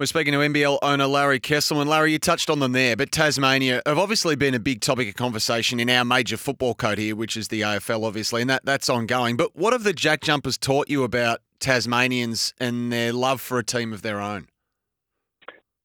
We're 0.00 0.06
speaking 0.06 0.32
to 0.32 0.38
NBL 0.38 0.78
owner 0.80 1.06
Larry 1.06 1.38
Kestelman. 1.38 1.86
Larry, 1.86 2.12
you 2.12 2.18
touched 2.18 2.48
on 2.48 2.58
them 2.58 2.72
there, 2.72 2.96
but 2.96 3.12
Tasmania 3.12 3.82
have 3.84 3.98
obviously 3.98 4.34
been 4.34 4.54
a 4.54 4.58
big 4.58 4.80
topic 4.80 5.10
of 5.10 5.14
conversation 5.14 5.78
in 5.78 5.90
our 5.90 6.06
major 6.06 6.38
football 6.38 6.74
code 6.74 6.96
here, 6.96 7.14
which 7.14 7.36
is 7.36 7.48
the 7.48 7.60
AFL, 7.60 8.06
obviously, 8.06 8.40
and 8.40 8.48
that, 8.48 8.64
that's 8.64 8.88
ongoing. 8.88 9.36
But 9.36 9.54
what 9.54 9.74
have 9.74 9.84
the 9.84 9.92
Jack 9.92 10.22
Jumpers 10.22 10.56
taught 10.56 10.88
you 10.88 11.04
about 11.04 11.40
Tasmanians 11.58 12.54
and 12.58 12.90
their 12.90 13.12
love 13.12 13.42
for 13.42 13.58
a 13.58 13.62
team 13.62 13.92
of 13.92 14.00
their 14.00 14.22
own? 14.22 14.48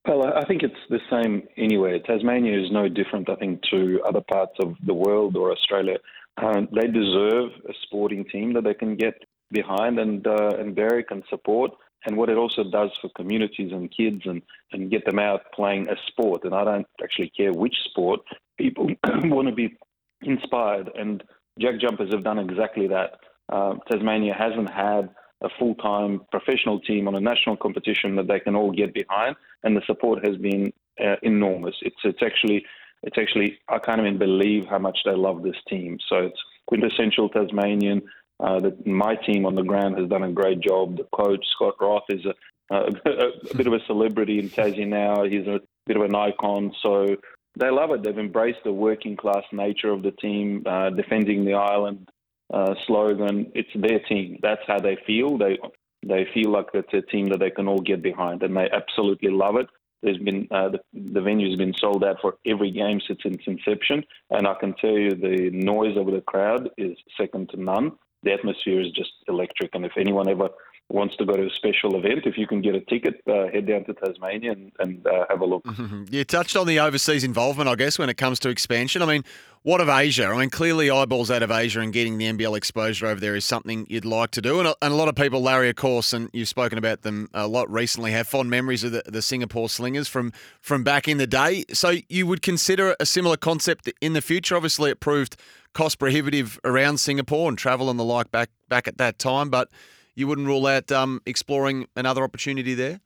Well, 0.08 0.26
I 0.26 0.46
think 0.46 0.64
it's 0.64 0.74
the 0.90 1.02
same 1.12 1.44
anywhere. 1.58 2.00
Tasmania 2.00 2.58
is 2.58 2.72
no 2.72 2.88
different, 2.88 3.30
I 3.30 3.36
think, 3.36 3.64
to 3.72 4.00
other 4.08 4.22
parts 4.32 4.54
of 4.62 4.76
the 4.86 4.94
world 4.94 5.36
or 5.36 5.52
Australia. 5.52 5.98
Um, 6.38 6.70
they 6.74 6.88
deserve 6.88 7.50
a 7.68 7.74
sporting 7.84 8.24
team 8.32 8.54
that 8.54 8.64
they 8.64 8.76
can 8.76 8.96
get 8.96 9.16
behind 9.52 10.00
and 10.00 10.26
uh, 10.26 10.56
and 10.58 10.74
Barry 10.74 11.04
can 11.04 11.22
support 11.30 11.72
and 12.06 12.18
what 12.18 12.30
it 12.30 12.38
also 12.38 12.64
does 12.64 12.92
for 13.02 13.10
communities 13.16 13.72
and 13.72 13.92
kids 13.92 14.22
and, 14.26 14.42
and 14.72 14.92
get 14.92 15.06
them 15.06 15.20
out 15.20 15.42
playing 15.54 15.88
a 15.90 15.96
sport. 16.08 16.44
And 16.44 16.54
I 16.54 16.64
don't 16.64 16.88
actually 17.04 17.32
care 17.36 17.52
which 17.52 17.76
sport, 17.86 18.22
people 18.58 18.90
want 19.24 19.48
to 19.48 19.54
be 19.54 19.78
inspired. 20.22 20.90
And 20.96 21.24
Jack 21.60 21.80
Jumpers 21.80 22.12
have 22.12 22.24
done 22.24 22.40
exactly 22.40 22.88
that. 22.88 23.20
Uh, 23.52 23.76
Tasmania 23.90 24.34
hasn't 24.38 24.70
had 24.70 25.10
a 25.42 25.50
full 25.60 25.76
time 25.76 26.22
professional 26.32 26.80
team 26.80 27.08
on 27.08 27.16
a 27.16 27.20
national 27.20 27.58
competition 27.58 28.16
that 28.16 28.28
they 28.28 28.40
can 28.40 28.56
all 28.56 28.72
get 28.72 28.94
behind, 28.94 29.36
and 29.64 29.76
the 29.76 29.82
support 29.86 30.26
has 30.26 30.38
been 30.38 30.74
uh, 31.04 31.16
enormous. 31.22 31.76
It's, 31.82 31.98
it's 32.04 32.24
actually. 32.24 32.66
It's 33.04 33.20
actually, 33.20 33.60
I 33.70 33.78
can't 33.78 34.00
even 34.00 34.18
believe 34.18 34.64
how 34.68 34.80
much 34.80 34.98
they 35.06 35.12
love 35.12 35.44
this 35.44 35.58
team. 35.70 36.00
So 36.10 36.16
it's 36.16 36.40
quintessential 36.66 37.30
Tasmanian. 37.30 38.02
Uh, 38.38 38.60
that 38.60 38.86
my 38.86 39.16
team 39.16 39.46
on 39.46 39.56
the 39.56 39.64
ground 39.64 39.98
has 39.98 40.10
done 40.10 40.24
a 40.24 40.32
great 40.32 40.60
job. 40.60 40.98
The 40.98 41.08
coach 41.16 41.46
Scott 41.54 41.76
Roth 41.80 42.04
is 42.10 42.26
a, 42.26 42.76
a, 42.76 42.88
a 43.06 43.56
bit 43.56 43.66
of 43.66 43.74
a 43.74 43.80
celebrity 43.88 44.40
in 44.40 44.50
Tassie 44.50 44.86
now. 44.86 45.24
He's 45.24 45.48
a 45.48 45.62
bit 45.86 45.96
of 45.96 46.04
an 46.04 46.16
icon. 46.16 46.74
So 46.82 47.16
they 47.58 47.70
love 47.70 47.92
it. 47.92 48.04
They've 48.04 48.18
embraced 48.18 48.60
the 48.66 48.74
working 48.74 49.16
class 49.16 49.44
nature 49.54 49.90
of 49.90 50.04
the 50.04 50.12
team, 50.12 50.64
uh, 50.66 50.90
defending 50.90 51.46
the 51.46 51.54
island 51.54 52.10
uh, 52.54 52.76
slogan. 52.86 53.52
It's 53.56 53.70
their 53.74 54.00
team. 54.00 54.40
That's 54.42 54.62
how 54.68 54.80
they 54.80 54.98
feel. 55.08 55.38
They 55.38 55.58
they 56.06 56.28
feel 56.34 56.52
like 56.52 56.68
it's 56.74 56.94
a 56.94 57.02
team 57.02 57.30
that 57.30 57.40
they 57.40 57.50
can 57.50 57.68
all 57.68 57.80
get 57.80 58.04
behind, 58.04 58.44
and 58.44 58.56
they 58.56 58.70
absolutely 58.72 59.32
love 59.32 59.56
it. 59.56 59.68
There's 60.04 60.18
been 60.18 60.48
uh, 60.52 60.70
the, 60.70 60.80
the 60.94 61.22
venue's 61.22 61.58
been 61.58 61.74
sold 61.74 62.04
out 62.04 62.18
for 62.22 62.36
every 62.46 62.70
game 62.70 63.00
since 63.08 63.22
its 63.24 63.48
inception, 63.48 64.04
and 64.30 64.46
I 64.46 64.56
can 64.56 64.74
tell 64.76 64.92
you 64.92 65.12
the 65.12 65.50
noise 65.52 65.98
of 65.98 66.08
the 66.08 66.22
crowd 66.22 66.70
is 66.78 66.98
second 67.18 67.50
to 67.52 67.62
none 67.62 67.94
the 68.26 68.34
atmosphere 68.34 68.82
is 68.82 68.92
just 68.92 69.12
electric. 69.28 69.74
And 69.74 69.86
if 69.86 69.94
anyone 69.98 70.28
ever 70.28 70.50
wants 70.90 71.16
to 71.18 71.26
go 71.26 71.34
to 71.34 71.48
a 71.48 71.50
special 71.50 71.96
event, 71.98 72.26
if 72.26 72.38
you 72.38 72.46
can 72.46 72.62
get 72.62 72.76
a 72.76 72.82
ticket, 72.82 73.22
uh, 73.28 73.48
head 73.52 73.66
down 73.66 73.84
to 73.86 73.94
Tasmania 73.94 74.52
and, 74.52 74.72
and 74.80 75.06
uh, 75.08 75.26
have 75.30 75.42
a 75.42 75.46
look. 75.46 75.66
You 76.12 76.24
touched 76.24 76.56
on 76.56 76.68
the 76.68 76.80
overseas 76.80 77.24
involvement, 77.24 77.68
I 77.68 77.76
guess, 77.76 77.98
when 77.98 78.10
it 78.10 78.16
comes 78.16 78.40
to 78.40 78.50
expansion. 78.50 79.02
I 79.02 79.06
mean, 79.06 79.24
what 79.64 79.82
of 79.82 79.90
Asia? 79.90 80.28
I 80.28 80.38
mean, 80.38 80.52
clearly 80.52 80.92
eyeballs 80.92 81.32
out 81.32 81.42
of 81.42 81.50
Asia 81.50 81.80
and 81.80 81.92
getting 81.92 82.18
the 82.18 82.26
NBL 82.26 82.56
exposure 82.56 83.08
over 83.08 83.20
there 83.20 83.36
is 83.36 83.44
something 83.44 83.88
you'd 83.90 84.06
like 84.06 84.32
to 84.32 84.42
do. 84.42 84.60
And 84.60 84.68
a, 84.68 84.76
and 84.82 84.94
a 84.94 84.96
lot 84.96 85.08
of 85.08 85.16
people, 85.16 85.42
Larry, 85.42 85.70
of 85.70 85.76
course, 85.76 86.14
and 86.14 86.30
you've 86.34 86.48
spoken 86.48 86.78
about 86.78 87.02
them 87.02 87.30
a 87.34 87.48
lot 87.48 87.70
recently, 87.72 88.12
have 88.12 88.28
fond 88.28 88.50
memories 88.52 88.84
of 88.84 88.92
the, 88.92 89.04
the 89.08 89.24
Singapore 89.24 89.68
Slingers 89.70 90.08
from, 90.08 90.32
from 90.62 90.84
back 90.84 91.08
in 91.08 91.18
the 91.18 91.28
day. 91.28 91.66
So 91.74 91.96
you 92.08 92.28
would 92.28 92.44
consider 92.44 92.96
a 93.00 93.06
similar 93.06 93.38
concept 93.38 93.92
in 94.02 94.14
the 94.14 94.22
future? 94.22 94.56
Obviously, 94.56 94.92
it 94.92 95.00
proved 95.00 95.36
cost 95.74 95.98
prohibitive 95.98 96.60
around 96.64 97.00
Singapore 97.00 97.50
and 97.50 97.58
travel 97.58 97.90
and 97.90 98.00
the 98.00 98.04
like 98.04 98.32
back 98.32 98.50
back 98.70 98.88
at 98.88 98.98
that 98.98 99.20
time, 99.20 99.50
but 99.50 99.70
you 100.16 100.28
wouldn't 100.28 100.48
rule 100.48 100.66
out 100.66 100.92
um, 100.92 101.22
exploring 101.26 101.88
another 101.96 102.24
opportunity 102.24 102.74
there? 102.74 103.02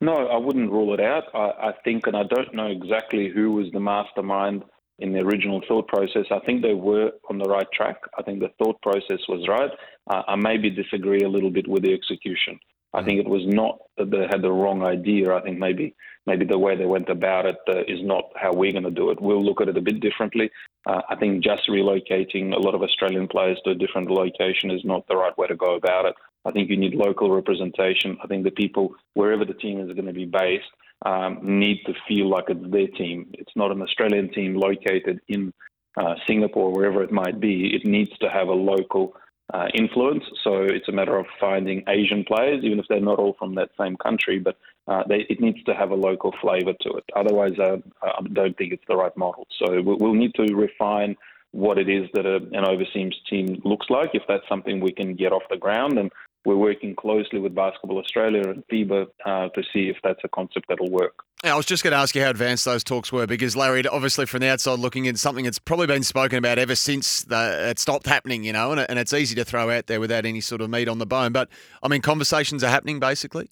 No, 0.00 0.12
I 0.12 0.36
wouldn't 0.36 0.70
rule 0.70 0.92
it 0.94 1.00
out. 1.00 1.24
I, 1.34 1.68
I 1.68 1.72
think, 1.84 2.06
and 2.06 2.16
I 2.16 2.22
don't 2.24 2.54
know 2.54 2.66
exactly 2.66 3.30
who 3.34 3.52
was 3.52 3.66
the 3.72 3.80
mastermind 3.80 4.62
in 4.98 5.12
the 5.12 5.20
original 5.20 5.62
thought 5.66 5.88
process. 5.88 6.26
I 6.30 6.38
think 6.40 6.62
they 6.62 6.74
were 6.74 7.12
on 7.28 7.38
the 7.38 7.48
right 7.48 7.66
track. 7.72 7.96
I 8.18 8.22
think 8.22 8.40
the 8.40 8.50
thought 8.58 8.80
process 8.82 9.20
was 9.28 9.46
right. 9.48 9.70
Uh, 10.08 10.22
I 10.28 10.36
maybe 10.36 10.70
disagree 10.70 11.22
a 11.22 11.28
little 11.28 11.50
bit 11.50 11.68
with 11.68 11.82
the 11.82 11.92
execution. 11.92 12.58
I 12.94 13.02
think 13.02 13.20
it 13.20 13.28
was 13.28 13.42
not 13.46 13.78
that 13.98 14.10
they 14.10 14.26
had 14.30 14.42
the 14.42 14.52
wrong 14.52 14.82
idea. 14.82 15.34
I 15.34 15.42
think 15.42 15.58
maybe 15.58 15.94
maybe 16.26 16.46
the 16.46 16.58
way 16.58 16.76
they 16.76 16.86
went 16.86 17.08
about 17.08 17.46
it 17.46 17.58
uh, 17.68 17.80
is 17.86 18.00
not 18.02 18.24
how 18.36 18.52
we're 18.52 18.72
going 18.72 18.84
to 18.84 18.90
do 18.90 19.10
it. 19.10 19.20
We'll 19.20 19.44
look 19.44 19.60
at 19.60 19.68
it 19.68 19.76
a 19.76 19.82
bit 19.82 20.00
differently. 20.00 20.50
Uh, 20.86 21.02
I 21.10 21.16
think 21.16 21.42
just 21.42 21.68
relocating 21.68 22.54
a 22.54 22.58
lot 22.58 22.74
of 22.76 22.82
Australian 22.82 23.26
players 23.26 23.58
to 23.64 23.70
a 23.70 23.74
different 23.74 24.10
location 24.10 24.70
is 24.70 24.84
not 24.84 25.06
the 25.08 25.16
right 25.16 25.36
way 25.36 25.48
to 25.48 25.56
go 25.56 25.74
about 25.74 26.06
it. 26.06 26.14
I 26.44 26.52
think 26.52 26.70
you 26.70 26.76
need 26.76 26.94
local 26.94 27.34
representation. 27.34 28.16
I 28.22 28.28
think 28.28 28.44
the 28.44 28.52
people, 28.52 28.94
wherever 29.14 29.44
the 29.44 29.54
team 29.54 29.80
is 29.80 29.92
going 29.94 30.06
to 30.06 30.12
be 30.12 30.26
based, 30.26 30.70
um, 31.04 31.40
need 31.42 31.80
to 31.86 31.94
feel 32.06 32.28
like 32.28 32.44
it's 32.48 32.70
their 32.70 32.86
team. 32.86 33.26
It's 33.34 33.52
not 33.56 33.72
an 33.72 33.82
Australian 33.82 34.32
team 34.32 34.54
located 34.54 35.20
in 35.28 35.52
uh, 35.96 36.14
Singapore, 36.26 36.72
wherever 36.72 37.02
it 37.02 37.10
might 37.10 37.40
be. 37.40 37.74
It 37.74 37.84
needs 37.84 38.16
to 38.18 38.30
have 38.30 38.48
a 38.48 38.52
local 38.52 39.14
uh, 39.54 39.66
influence. 39.74 40.24
So 40.42 40.62
it's 40.62 40.88
a 40.88 40.92
matter 40.92 41.16
of 41.16 41.26
finding 41.40 41.84
Asian 41.88 42.24
players, 42.24 42.64
even 42.64 42.78
if 42.78 42.86
they're 42.88 43.00
not 43.00 43.18
all 43.18 43.36
from 43.38 43.54
that 43.54 43.70
same 43.78 43.96
country, 43.96 44.38
but 44.38 44.56
uh, 44.88 45.02
they, 45.08 45.26
it 45.28 45.40
needs 45.40 45.62
to 45.64 45.74
have 45.74 45.90
a 45.90 45.94
local 45.94 46.34
flavour 46.40 46.72
to 46.80 46.90
it. 46.94 47.04
Otherwise, 47.14 47.58
uh, 47.58 47.76
I 48.02 48.22
don't 48.32 48.56
think 48.56 48.72
it's 48.72 48.84
the 48.88 48.96
right 48.96 49.16
model. 49.16 49.46
So 49.58 49.80
we'll 49.82 50.14
need 50.14 50.34
to 50.34 50.54
refine 50.54 51.16
what 51.52 51.78
it 51.78 51.88
is 51.88 52.08
that 52.14 52.26
a, 52.26 52.36
an 52.36 52.66
overseas 52.66 53.14
team 53.30 53.60
looks 53.64 53.86
like. 53.88 54.10
If 54.14 54.22
that's 54.28 54.48
something 54.48 54.80
we 54.80 54.92
can 54.92 55.14
get 55.14 55.32
off 55.32 55.42
the 55.48 55.56
ground, 55.56 55.98
and 55.98 56.10
we're 56.46 56.56
working 56.56 56.94
closely 56.94 57.40
with 57.40 57.54
Basketball 57.54 57.98
Australia 57.98 58.48
and 58.48 58.62
FIBA 58.68 59.06
uh, 59.26 59.48
to 59.48 59.62
see 59.72 59.88
if 59.88 59.96
that's 60.04 60.20
a 60.22 60.28
concept 60.28 60.66
that'll 60.68 60.90
work. 60.90 61.24
I 61.42 61.54
was 61.54 61.66
just 61.66 61.82
going 61.82 61.92
to 61.92 61.98
ask 61.98 62.14
you 62.14 62.22
how 62.22 62.30
advanced 62.30 62.64
those 62.64 62.84
talks 62.84 63.12
were 63.12 63.26
because, 63.26 63.56
Larry, 63.56 63.86
obviously 63.86 64.26
from 64.26 64.40
the 64.40 64.48
outside 64.48 64.78
looking 64.78 65.04
in, 65.04 65.16
something 65.16 65.44
that's 65.44 65.58
probably 65.58 65.88
been 65.88 66.04
spoken 66.04 66.38
about 66.38 66.58
ever 66.58 66.74
since 66.76 67.24
the, 67.24 67.68
it 67.70 67.78
stopped 67.78 68.06
happening, 68.06 68.44
you 68.44 68.52
know, 68.52 68.70
and, 68.70 68.80
and 68.88 68.98
it's 68.98 69.12
easy 69.12 69.34
to 69.34 69.44
throw 69.44 69.70
out 69.70 69.86
there 69.86 70.00
without 70.00 70.24
any 70.24 70.40
sort 70.40 70.60
of 70.60 70.70
meat 70.70 70.88
on 70.88 70.98
the 70.98 71.06
bone. 71.06 71.32
But, 71.32 71.48
I 71.82 71.88
mean, 71.88 72.00
conversations 72.00 72.62
are 72.62 72.70
happening 72.70 73.00
basically? 73.00 73.50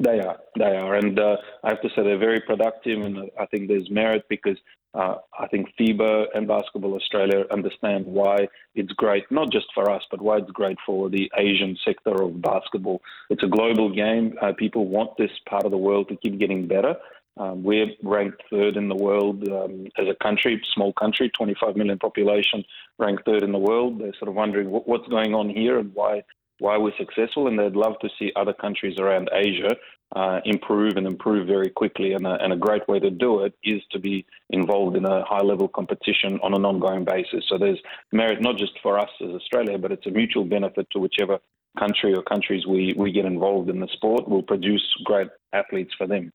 They 0.00 0.18
are, 0.18 0.38
they 0.58 0.76
are. 0.76 0.96
And 0.96 1.18
uh, 1.18 1.36
I 1.62 1.68
have 1.68 1.80
to 1.82 1.88
say 1.90 2.02
they're 2.02 2.18
very 2.18 2.40
productive, 2.40 3.00
and 3.00 3.30
I 3.38 3.46
think 3.46 3.68
there's 3.68 3.88
merit 3.90 4.24
because 4.28 4.56
uh, 4.94 5.16
I 5.38 5.46
think 5.48 5.68
FIBA 5.78 6.26
and 6.34 6.46
Basketball 6.46 6.94
Australia 6.94 7.44
understand 7.50 8.04
why 8.06 8.48
it's 8.74 8.92
great, 8.92 9.24
not 9.30 9.50
just 9.50 9.66
for 9.74 9.90
us, 9.90 10.02
but 10.10 10.20
why 10.20 10.38
it's 10.38 10.50
great 10.50 10.76
for 10.84 11.08
the 11.08 11.30
Asian 11.38 11.76
sector 11.84 12.22
of 12.22 12.42
basketball. 12.42 13.00
It's 13.30 13.42
a 13.42 13.48
global 13.48 13.94
game. 13.94 14.36
Uh, 14.42 14.52
people 14.52 14.86
want 14.86 15.16
this 15.16 15.30
part 15.48 15.64
of 15.64 15.70
the 15.70 15.78
world 15.78 16.08
to 16.08 16.16
keep 16.16 16.38
getting 16.38 16.66
better. 16.66 16.94
Um, 17.38 17.62
we're 17.62 17.86
ranked 18.02 18.42
third 18.50 18.76
in 18.76 18.88
the 18.88 18.94
world 18.94 19.48
um, 19.48 19.86
as 19.96 20.06
a 20.06 20.22
country, 20.22 20.60
small 20.74 20.92
country, 20.92 21.30
25 21.30 21.76
million 21.76 21.98
population, 21.98 22.62
ranked 22.98 23.24
third 23.24 23.42
in 23.42 23.52
the 23.52 23.58
world. 23.58 23.98
They're 23.98 24.14
sort 24.18 24.28
of 24.28 24.34
wondering 24.34 24.70
what, 24.70 24.86
what's 24.86 25.08
going 25.08 25.34
on 25.34 25.48
here 25.48 25.78
and 25.78 25.94
why 25.94 26.22
why 26.62 26.78
we're 26.78 26.96
successful, 26.96 27.48
and 27.48 27.58
they'd 27.58 27.74
love 27.74 27.98
to 28.00 28.08
see 28.18 28.30
other 28.36 28.52
countries 28.52 28.96
around 28.98 29.28
Asia 29.32 29.74
uh, 30.14 30.40
improve 30.44 30.96
and 30.96 31.06
improve 31.06 31.46
very 31.46 31.70
quickly. 31.70 32.12
And 32.12 32.24
a, 32.24 32.34
and 32.42 32.52
a, 32.52 32.56
great 32.56 32.86
way 32.86 33.00
to 33.00 33.10
do 33.10 33.42
it 33.44 33.52
is 33.64 33.82
to 33.90 33.98
be 33.98 34.24
involved 34.50 34.96
in 34.96 35.04
a 35.04 35.24
high 35.24 35.42
level 35.42 35.66
competition 35.66 36.38
on 36.42 36.54
an 36.54 36.64
ongoing 36.64 37.04
basis. 37.04 37.44
So 37.48 37.58
there's 37.58 37.80
merit 38.12 38.40
not 38.40 38.58
just 38.58 38.72
for 38.82 38.98
us 38.98 39.10
as 39.20 39.30
Australia, 39.30 39.76
but 39.76 39.90
it's 39.90 40.06
a 40.06 40.10
mutual 40.10 40.44
benefit 40.44 40.86
to 40.92 41.00
whichever 41.00 41.38
country 41.78 42.14
or 42.14 42.22
countries 42.22 42.66
we, 42.66 42.94
we 42.96 43.10
get 43.10 43.24
involved 43.24 43.68
in 43.68 43.80
the 43.80 43.88
sport. 43.92 44.28
will 44.28 44.42
produce 44.42 44.86
great 45.04 45.28
athletes 45.52 45.92
for 45.98 46.06
them. 46.06 46.32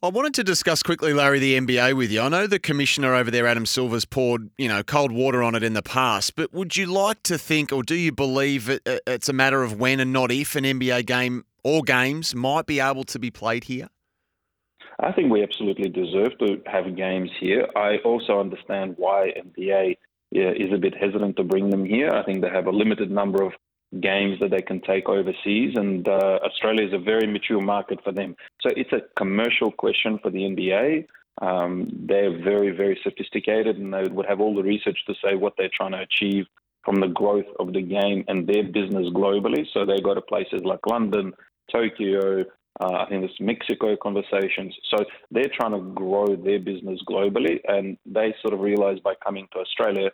I 0.00 0.10
wanted 0.10 0.32
to 0.34 0.44
discuss 0.44 0.84
quickly, 0.84 1.12
Larry, 1.12 1.40
the 1.40 1.58
NBA 1.58 1.96
with 1.96 2.12
you. 2.12 2.20
I 2.20 2.28
know 2.28 2.46
the 2.46 2.60
commissioner 2.60 3.16
over 3.16 3.32
there, 3.32 3.48
Adam 3.48 3.66
Silver's 3.66 4.04
poured, 4.04 4.48
you 4.56 4.68
know, 4.68 4.84
cold 4.84 5.10
water 5.10 5.42
on 5.42 5.56
it 5.56 5.64
in 5.64 5.72
the 5.72 5.82
past, 5.82 6.36
but 6.36 6.54
would 6.54 6.76
you 6.76 6.86
like 6.86 7.20
to 7.24 7.36
think, 7.36 7.72
or 7.72 7.82
do 7.82 7.96
you 7.96 8.12
believe 8.12 8.68
it, 8.70 8.80
it's 9.08 9.28
a 9.28 9.32
matter 9.32 9.64
of 9.64 9.80
when 9.80 9.98
and 9.98 10.12
not 10.12 10.30
if 10.30 10.54
an 10.54 10.62
NBA 10.62 11.04
game 11.06 11.44
or 11.64 11.82
games 11.82 12.32
might 12.32 12.66
be 12.66 12.78
able 12.78 13.02
to 13.02 13.18
be 13.18 13.32
played 13.32 13.64
here? 13.64 13.88
I 15.00 15.10
think 15.10 15.32
we 15.32 15.42
absolutely 15.42 15.88
deserve 15.88 16.38
to 16.38 16.62
have 16.66 16.94
games 16.94 17.30
here. 17.40 17.66
I 17.74 17.96
also 18.04 18.38
understand 18.38 18.94
why 18.98 19.32
NBA 19.36 19.96
is 20.30 20.72
a 20.72 20.78
bit 20.78 20.94
hesitant 20.96 21.36
to 21.38 21.42
bring 21.42 21.70
them 21.70 21.84
here. 21.84 22.10
I 22.10 22.22
think 22.22 22.40
they 22.42 22.50
have 22.50 22.66
a 22.66 22.70
limited 22.70 23.10
number 23.10 23.42
of 23.42 23.52
games 24.00 24.38
that 24.40 24.50
they 24.50 24.62
can 24.62 24.80
take 24.80 25.08
overseas, 25.08 25.74
and 25.76 26.06
uh, 26.08 26.38
Australia 26.44 26.86
is 26.86 26.92
a 26.92 26.98
very 26.98 27.26
mature 27.26 27.60
market 27.60 28.00
for 28.04 28.12
them. 28.12 28.36
So 28.60 28.70
it's 28.76 28.92
a 28.92 29.02
commercial 29.16 29.70
question 29.72 30.18
for 30.22 30.30
the 30.30 30.40
NBA. 30.40 31.06
Um, 31.40 31.90
they're 32.06 32.42
very, 32.42 32.70
very 32.70 32.98
sophisticated, 33.02 33.78
and 33.78 33.92
they 33.92 34.04
would 34.10 34.26
have 34.26 34.40
all 34.40 34.54
the 34.54 34.62
research 34.62 34.98
to 35.06 35.14
say 35.24 35.34
what 35.34 35.54
they're 35.56 35.70
trying 35.74 35.92
to 35.92 36.00
achieve 36.00 36.44
from 36.84 37.00
the 37.00 37.08
growth 37.08 37.46
of 37.58 37.72
the 37.72 37.82
game 37.82 38.24
and 38.28 38.46
their 38.46 38.64
business 38.64 39.06
globally. 39.14 39.66
So 39.72 39.84
they 39.84 40.00
go 40.00 40.14
to 40.14 40.22
places 40.22 40.62
like 40.64 40.80
London, 40.86 41.32
Tokyo. 41.70 42.44
Uh, 42.80 42.92
I 42.92 43.06
think 43.08 43.22
there's 43.22 43.40
Mexico 43.40 43.96
conversations. 44.00 44.74
So 44.90 45.04
they're 45.30 45.50
trying 45.52 45.72
to 45.72 45.92
grow 45.94 46.36
their 46.36 46.58
business 46.58 47.00
globally, 47.08 47.60
and 47.66 47.96
they 48.06 48.34
sort 48.42 48.54
of 48.54 48.60
realize 48.60 48.98
by 49.00 49.14
coming 49.24 49.48
to 49.52 49.58
Australia 49.58 50.10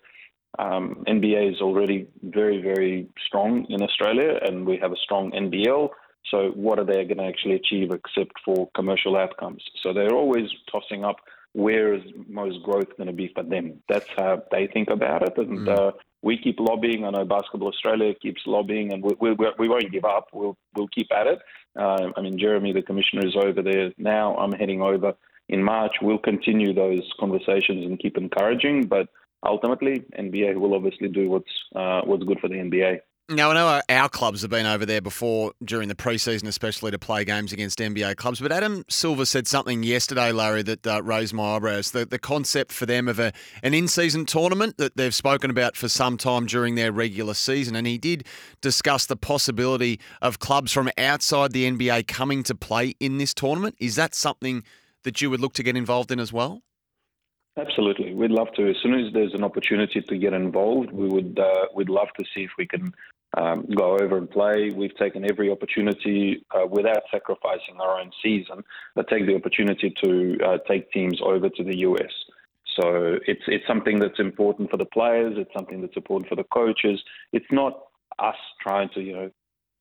um, 0.58 1.04
NBA 1.08 1.54
is 1.54 1.60
already 1.60 2.06
very, 2.22 2.60
very 2.62 3.08
strong 3.26 3.66
in 3.68 3.82
Australia, 3.82 4.38
and 4.46 4.66
we 4.66 4.76
have 4.78 4.92
a 4.92 4.96
strong 4.96 5.30
NBL. 5.32 5.88
So, 6.30 6.50
what 6.54 6.78
are 6.78 6.84
they 6.84 7.04
going 7.04 7.18
to 7.18 7.24
actually 7.24 7.54
achieve 7.54 7.90
except 7.90 8.32
for 8.44 8.68
commercial 8.74 9.16
outcomes? 9.16 9.62
So, 9.82 9.92
they're 9.92 10.14
always 10.14 10.48
tossing 10.70 11.04
up 11.04 11.16
where 11.52 11.94
is 11.94 12.02
most 12.28 12.62
growth 12.62 12.96
going 12.96 13.06
to 13.06 13.12
be 13.12 13.30
for 13.34 13.42
them. 13.42 13.80
That's 13.88 14.08
how 14.16 14.42
they 14.50 14.66
think 14.66 14.90
about 14.90 15.22
it. 15.22 15.36
And 15.36 15.60
mm. 15.60 15.78
uh, 15.78 15.92
we 16.22 16.36
keep 16.36 16.58
lobbying. 16.58 17.04
I 17.04 17.10
know 17.10 17.24
Basketball 17.24 17.68
Australia 17.68 18.12
keeps 18.14 18.42
lobbying, 18.46 18.92
and 18.92 19.02
we, 19.02 19.14
we, 19.20 19.36
we 19.58 19.68
won't 19.68 19.92
give 19.92 20.04
up. 20.04 20.28
We'll, 20.32 20.56
we'll 20.74 20.88
keep 20.88 21.08
at 21.12 21.26
it. 21.26 21.38
Uh, 21.78 22.10
I 22.16 22.20
mean, 22.22 22.38
Jeremy, 22.38 22.72
the 22.72 22.82
commissioner, 22.82 23.26
is 23.26 23.36
over 23.36 23.62
there 23.62 23.92
now. 23.98 24.36
I'm 24.36 24.52
heading 24.52 24.82
over 24.82 25.14
in 25.48 25.62
March. 25.62 25.92
We'll 26.02 26.18
continue 26.18 26.74
those 26.74 27.02
conversations 27.20 27.86
and 27.86 27.98
keep 27.98 28.16
encouraging. 28.16 28.86
But 28.86 29.08
ultimately, 29.44 30.04
NBA 30.18 30.56
will 30.56 30.74
obviously 30.74 31.08
do 31.08 31.28
what's 31.28 31.52
uh, 31.74 32.02
what's 32.02 32.24
good 32.24 32.40
for 32.40 32.48
the 32.48 32.56
NBA. 32.56 33.00
Now, 33.30 33.52
I 33.52 33.54
know 33.54 33.80
our 33.88 34.08
clubs 34.10 34.42
have 34.42 34.50
been 34.50 34.66
over 34.66 34.84
there 34.84 35.00
before 35.00 35.52
during 35.64 35.88
the 35.88 35.94
preseason, 35.94 36.46
especially 36.46 36.90
to 36.90 36.98
play 36.98 37.24
games 37.24 37.54
against 37.54 37.78
NBA 37.78 38.16
clubs. 38.16 38.38
But 38.38 38.52
Adam 38.52 38.84
Silver 38.90 39.24
said 39.24 39.46
something 39.46 39.82
yesterday, 39.82 40.30
Larry, 40.30 40.62
that 40.64 40.86
uh, 40.86 41.02
raised 41.02 41.32
my 41.32 41.56
eyebrows. 41.56 41.92
The, 41.92 42.04
the 42.04 42.18
concept 42.18 42.70
for 42.70 42.84
them 42.84 43.08
of 43.08 43.18
a, 43.18 43.32
an 43.62 43.72
in 43.72 43.88
season 43.88 44.26
tournament 44.26 44.76
that 44.76 44.98
they've 44.98 45.14
spoken 45.14 45.48
about 45.48 45.74
for 45.74 45.88
some 45.88 46.18
time 46.18 46.44
during 46.44 46.74
their 46.74 46.92
regular 46.92 47.32
season. 47.32 47.74
And 47.76 47.86
he 47.86 47.96
did 47.96 48.26
discuss 48.60 49.06
the 49.06 49.16
possibility 49.16 50.00
of 50.20 50.38
clubs 50.38 50.70
from 50.70 50.90
outside 50.98 51.52
the 51.52 51.64
NBA 51.70 52.06
coming 52.06 52.42
to 52.42 52.54
play 52.54 52.94
in 53.00 53.16
this 53.16 53.32
tournament. 53.32 53.74
Is 53.80 53.96
that 53.96 54.14
something 54.14 54.64
that 55.04 55.22
you 55.22 55.30
would 55.30 55.40
look 55.40 55.54
to 55.54 55.62
get 55.62 55.78
involved 55.78 56.12
in 56.12 56.20
as 56.20 56.30
well? 56.30 56.60
Absolutely, 57.56 58.14
we'd 58.14 58.32
love 58.32 58.48
to. 58.56 58.68
As 58.68 58.76
soon 58.82 58.94
as 58.94 59.12
there's 59.12 59.32
an 59.32 59.44
opportunity 59.44 60.00
to 60.00 60.18
get 60.18 60.32
involved, 60.32 60.90
we 60.90 61.08
would 61.08 61.38
uh, 61.38 61.66
we'd 61.74 61.88
love 61.88 62.08
to 62.18 62.24
see 62.34 62.42
if 62.42 62.50
we 62.58 62.66
can 62.66 62.92
um, 63.36 63.66
go 63.76 63.92
over 63.92 64.18
and 64.18 64.28
play. 64.28 64.70
We've 64.70 64.96
taken 64.96 65.28
every 65.28 65.50
opportunity 65.50 66.44
uh, 66.50 66.66
without 66.66 67.04
sacrificing 67.12 67.80
our 67.80 68.00
own 68.00 68.10
season, 68.20 68.64
but 68.96 69.08
take 69.08 69.26
the 69.26 69.36
opportunity 69.36 69.94
to 70.02 70.38
uh, 70.44 70.58
take 70.68 70.90
teams 70.90 71.20
over 71.22 71.48
to 71.48 71.62
the 71.62 71.78
US. 71.78 72.12
So 72.76 73.18
it's 73.26 73.42
it's 73.46 73.66
something 73.68 74.00
that's 74.00 74.18
important 74.18 74.70
for 74.70 74.76
the 74.76 74.86
players. 74.86 75.34
It's 75.36 75.52
something 75.54 75.80
that's 75.80 75.96
important 75.96 76.28
for 76.28 76.34
the 76.34 76.44
coaches. 76.44 77.00
It's 77.32 77.46
not 77.52 77.84
us 78.18 78.36
trying 78.60 78.88
to 78.94 79.00
you 79.00 79.12
know 79.12 79.30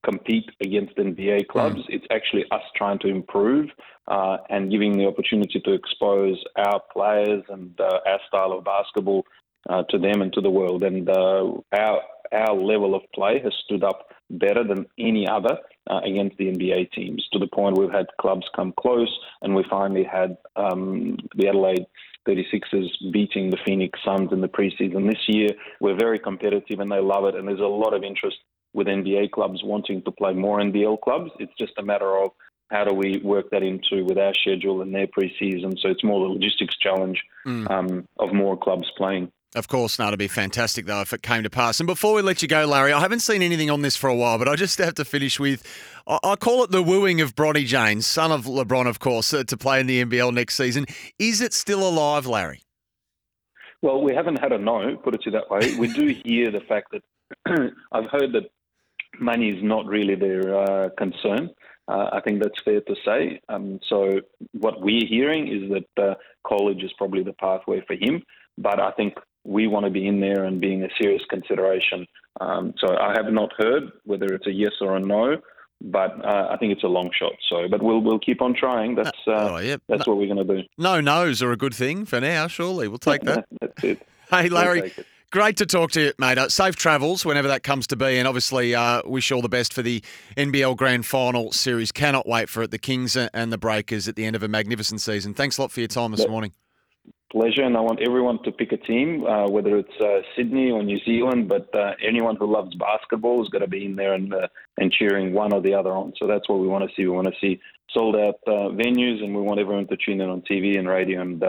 compete 0.04 0.50
against 0.62 0.96
NBA 0.98 1.48
clubs. 1.48 1.78
Mm. 1.78 1.86
It's 1.90 2.06
actually 2.12 2.46
us 2.52 2.62
trying 2.76 3.00
to 3.00 3.08
improve 3.08 3.70
uh, 4.08 4.38
and 4.50 4.72
giving 4.72 4.98
the 4.98 5.08
opportunity 5.08 5.60
to 5.62 5.74
expose 5.74 6.42
our 6.58 6.82
players 6.92 7.44
and 7.50 7.80
uh, 7.80 8.00
our 8.06 8.20
style 8.28 8.52
of 8.52 8.64
basketball 8.64 9.26
uh, 9.70 9.84
to 9.90 9.98
them 9.98 10.22
and 10.22 10.34
to 10.34 10.42
the 10.42 10.50
world. 10.50 10.84
And 10.84 11.10
uh, 11.10 11.54
our 11.74 12.02
our 12.32 12.56
level 12.56 12.96
of 12.96 13.04
play 13.14 13.40
has 13.44 13.54
stood 13.64 13.84
up 13.84 14.08
better 14.32 14.64
than 14.64 14.88
any 14.98 15.28
other 15.28 15.56
uh, 15.90 16.00
against 16.04 16.36
the 16.38 16.46
NBA 16.46 16.92
teams. 16.92 17.24
To 17.32 17.38
the 17.38 17.48
point 17.48 17.78
we've 17.78 17.92
had 17.92 18.08
clubs 18.20 18.48
come 18.56 18.74
close, 18.80 19.20
and 19.44 19.54
we 19.54 19.64
finally 19.70 20.04
had 20.04 20.38
um, 20.56 21.18
the 21.36 21.48
Adelaide. 21.48 21.86
36ers 22.26 22.88
beating 23.12 23.50
the 23.50 23.58
Phoenix 23.66 24.00
Suns 24.06 24.32
in 24.32 24.40
the 24.40 24.48
preseason 24.48 25.10
this 25.10 25.20
year. 25.28 25.50
We're 25.82 26.00
very 26.00 26.18
competitive 26.18 26.80
and 26.80 26.90
they 26.90 27.02
love 27.02 27.26
it, 27.26 27.36
and 27.36 27.46
there's 27.46 27.60
a 27.60 27.64
lot 27.64 27.94
of 27.94 28.06
interest 28.06 28.38
with 28.74 28.88
NBA 28.88 29.32
clubs 29.32 29.62
wanting 29.64 30.02
to 30.04 30.12
play 30.12 30.34
more 30.34 30.60
NBL 30.60 31.02
clubs. 31.02 31.32
It's 31.40 31.54
just 31.60 31.74
a 31.78 31.84
matter 31.84 32.18
of 32.18 32.32
how 32.70 32.84
do 32.84 32.94
we 32.94 33.20
work 33.24 33.50
that 33.52 33.64
into 33.64 34.04
with 34.04 34.18
our 34.18 34.34
schedule 34.34 34.82
and 34.82 34.94
their 34.94 35.08
preseason. 35.08 35.80
So 35.80 35.90
it's 35.90 36.04
more 36.04 36.28
the 36.28 36.34
logistics 36.34 36.76
challenge 36.78 37.22
mm. 37.46 37.70
um, 37.70 38.08
of 38.20 38.34
more 38.34 38.58
clubs 38.58 38.90
playing. 38.98 39.32
Of 39.56 39.68
course, 39.68 40.00
no, 40.00 40.08
it'd 40.08 40.18
be 40.18 40.28
fantastic 40.28 40.88
though 40.88 41.02
if 41.02 41.14
it 41.14 41.22
came 41.22 41.44
to 41.44 41.50
pass. 41.50 41.80
And 41.80 41.86
before 41.86 42.16
we 42.16 42.24
let 42.24 42.42
you 42.42 42.48
go, 42.48 42.66
Larry, 42.66 42.92
I 42.92 43.00
haven't 43.00 43.20
seen 43.20 43.44
anything 43.44 43.70
on 43.70 43.84
this 43.84 43.96
for 43.96 44.10
a 44.10 44.16
while, 44.16 44.40
but 44.40 44.50
I 44.50 44.56
just 44.56 44.80
have 44.80 44.96
to 44.96 45.06
finish 45.06 45.40
with 45.40 45.64
I, 46.08 46.18
I 46.24 46.36
call 46.36 46.64
it 46.64 46.72
the 46.72 46.82
wooing 46.82 47.22
of 47.22 47.36
Bronny 47.36 47.66
James, 47.66 48.08
son 48.08 48.32
of 48.32 48.46
LeBron, 48.46 48.88
of 48.88 49.00
course, 49.00 49.32
uh, 49.34 49.44
to 49.44 49.56
play 49.56 49.80
in 49.80 49.86
the 49.86 50.04
NBL 50.04 50.34
next 50.34 50.56
season. 50.56 50.88
Is 51.20 51.40
it 51.40 51.54
still 51.54 51.88
alive, 51.88 52.26
Larry? 52.26 52.64
Well, 53.84 54.02
we 54.02 54.16
haven't 54.16 54.40
had 54.40 54.54
a 54.54 54.58
no, 54.58 54.96
put 54.96 55.14
it 55.14 55.22
to 55.24 55.32
that 55.32 55.52
way. 55.52 55.76
We 55.78 55.92
do 55.94 56.08
hear 56.26 56.50
the 56.50 56.62
fact 56.62 56.94
that 56.94 57.04
I've 57.92 58.10
heard 58.10 58.32
that 58.34 58.50
money 59.20 59.50
is 59.50 59.64
not 59.64 59.86
really 59.86 60.16
their 60.16 60.58
uh, 60.58 60.90
concern. 60.98 61.50
Uh, 61.88 62.10
I 62.14 62.22
think 62.22 62.42
that's 62.42 62.62
fair 62.64 62.82
to 62.82 62.96
say. 63.06 63.42
Um, 63.50 63.80
so 63.90 64.22
what 64.54 64.82
we're 64.82 65.06
hearing 65.06 65.48
is 65.48 65.70
that 65.72 66.04
uh, 66.04 66.16
college 66.48 66.82
is 66.82 66.92
probably 66.98 67.24
the 67.24 67.34
pathway 67.34 67.84
for 67.86 67.96
him, 67.96 68.24
but 68.58 68.80
I 68.80 68.92
think 68.92 69.16
we 69.44 69.68
want 69.68 69.86
to 69.86 69.92
be 69.92 70.08
in 70.08 70.22
there 70.22 70.46
and 70.46 70.62
being 70.62 70.84
a 70.84 70.88
serious 71.02 71.22
consideration. 71.30 72.08
Um, 72.40 72.74
so 72.80 72.96
I 72.98 73.14
have 73.18 73.32
not 73.32 73.52
heard 73.58 73.92
whether 74.06 74.28
it's 74.28 74.48
a 74.48 74.52
yes 74.52 74.72
or 74.80 74.96
a 74.96 75.00
no, 75.00 75.38
but 75.82 76.24
uh, 76.26 76.48
I 76.50 76.58
think 76.58 76.72
it's 76.72 76.84
a 76.84 76.88
long 76.88 77.12
shot. 77.18 77.34
So, 77.50 77.68
but 77.70 77.84
we'll 77.84 78.00
we'll 78.00 78.20
keep 78.20 78.42
on 78.42 78.56
trying. 78.56 78.96
That's 78.96 79.12
uh, 79.28 79.50
oh, 79.52 79.58
yeah. 79.58 79.78
that's 79.90 80.08
no, 80.08 80.14
what 80.14 80.20
we're 80.20 80.34
going 80.34 80.48
to 80.48 80.62
do. 80.62 80.68
No 80.78 81.02
no's 81.02 81.44
are 81.44 81.52
a 81.52 81.58
good 81.58 81.76
thing 81.76 82.06
for 82.06 82.22
now. 82.22 82.48
Surely 82.48 82.88
we'll 82.88 82.98
take 82.98 83.24
that. 83.24 83.46
that's 83.62 83.84
it. 83.84 84.08
Hey, 84.30 84.50
Larry. 84.50 84.94
Great 85.34 85.58
to 85.58 85.66
talk 85.66 85.90
to 85.90 86.00
you, 86.00 86.14
mate. 86.20 86.38
Uh, 86.38 86.48
safe 86.48 86.76
travels 86.76 87.26
whenever 87.26 87.48
that 87.48 87.64
comes 87.64 87.88
to 87.88 87.96
be, 87.96 88.20
and 88.20 88.28
obviously 88.28 88.76
uh, 88.76 89.02
wish 89.04 89.32
all 89.32 89.42
the 89.42 89.50
best 89.50 89.74
for 89.74 89.82
the 89.82 90.04
NBL 90.38 90.78
Grand 90.78 91.08
Final 91.08 91.52
series. 91.52 91.92
Cannot 91.92 92.28
wait 92.28 92.50
for 92.50 92.62
it. 92.62 92.70
The 92.70 92.78
Kings 92.78 93.18
and 93.18 93.52
the 93.52 93.58
Breakers 93.58 94.08
at 94.08 94.16
the 94.16 94.26
end 94.26 94.36
of 94.36 94.44
a 94.44 94.48
magnificent 94.48 95.02
season. 95.02 95.34
Thanks 95.34 95.58
a 95.58 95.62
lot 95.62 95.72
for 95.72 95.80
your 95.80 95.88
time 95.88 96.12
this 96.12 96.28
morning. 96.28 96.54
Pleasure, 97.32 97.64
and 97.64 97.76
I 97.76 97.80
want 97.80 98.00
everyone 98.06 98.44
to 98.44 98.52
pick 98.52 98.74
a 98.74 98.78
team, 98.78 99.26
uh, 99.26 99.50
whether 99.50 99.76
it's 99.76 100.00
uh, 100.00 100.20
Sydney 100.38 100.70
or 100.70 100.84
New 100.84 101.00
Zealand. 101.04 101.50
But 101.50 101.68
uh, 101.74 101.94
anyone 102.08 102.36
who 102.36 102.46
loves 102.46 102.76
basketball 102.76 103.42
is 103.42 103.50
going 103.50 103.64
to 103.64 103.68
be 103.68 103.86
in 103.86 103.96
there 103.96 104.14
and 104.14 104.32
uh, 104.32 104.50
and 104.78 104.92
cheering 104.92 105.34
one 105.34 105.52
or 105.52 105.64
the 105.64 105.74
other 105.74 105.94
on. 105.94 106.14
So 106.20 106.28
that's 106.28 106.48
what 106.48 106.60
we 106.60 106.68
want 106.68 106.88
to 106.88 106.96
see. 106.96 107.08
We 107.08 107.10
want 107.10 107.26
to 107.26 107.34
see 107.42 107.60
sold 107.92 108.16
out 108.16 108.36
venues, 108.48 109.24
and 109.24 109.36
we 109.36 109.42
want 109.42 109.60
everyone 109.60 109.88
to 109.88 109.98
tune 109.98 110.22
in 110.22 110.30
on 110.30 110.44
TV 110.44 110.78
and 110.78 110.88
radio 110.88 111.22
and 111.22 111.42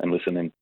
and 0.00 0.10
listen 0.10 0.36
in. 0.36 0.52